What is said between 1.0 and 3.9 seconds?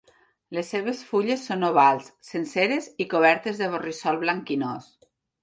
fulles són ovals, senceres i cobertes de